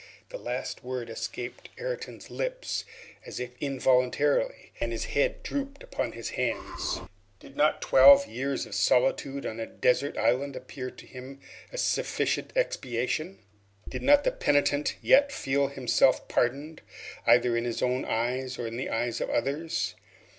This 0.29 0.41
last 0.41 0.83
word 0.83 1.11
escaped 1.11 1.69
Ayrton's 1.77 2.31
lips 2.31 2.85
as 3.23 3.39
if 3.39 3.51
involuntarily, 3.61 4.71
and 4.79 4.91
his 4.91 5.05
head 5.13 5.43
drooped 5.43 5.83
upon 5.83 6.13
his 6.13 6.29
hands. 6.31 7.01
Did 7.39 7.55
not 7.55 7.83
twelve 7.83 8.25
years' 8.25 8.75
solitude 8.75 9.45
on 9.45 9.59
a 9.59 9.67
desert 9.67 10.17
island 10.17 10.55
appear 10.55 10.89
to 10.89 11.05
him 11.05 11.39
a 11.71 11.77
sufficient 11.77 12.51
expiation? 12.55 13.43
Did 13.87 14.01
not 14.01 14.23
the 14.23 14.31
penitent 14.31 14.95
yet 15.03 15.31
feel 15.31 15.67
himself 15.67 16.27
pardoned, 16.27 16.81
either 17.27 17.55
in 17.55 17.65
his 17.65 17.83
own 17.83 18.03
eyes 18.03 18.57
or 18.57 18.65
in 18.65 18.77
the 18.77 18.89
eyes 18.89 19.21
of 19.21 19.29
others? 19.29 19.93